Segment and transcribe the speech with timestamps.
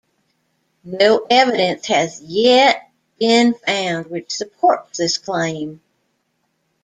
[0.83, 5.79] No evidence has yet been found which supports this claim.